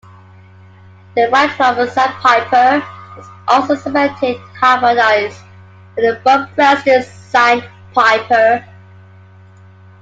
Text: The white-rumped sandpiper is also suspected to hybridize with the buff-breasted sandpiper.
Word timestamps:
The 1.15 1.29
white-rumped 1.29 1.93
sandpiper 1.93 2.83
is 3.19 3.27
also 3.47 3.75
suspected 3.75 4.33
to 4.37 4.59
hybridize 4.59 5.39
with 5.95 5.95
the 6.05 6.19
buff-breasted 6.23 7.03
sandpiper. 7.05 8.67